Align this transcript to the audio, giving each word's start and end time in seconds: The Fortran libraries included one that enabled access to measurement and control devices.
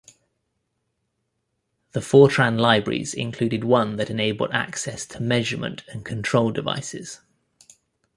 The 1.91 1.99
Fortran 1.99 2.59
libraries 2.59 3.13
included 3.13 3.63
one 3.63 3.97
that 3.97 4.09
enabled 4.09 4.49
access 4.51 5.05
to 5.05 5.21
measurement 5.21 5.83
and 5.89 6.03
control 6.03 6.49
devices. 6.49 7.19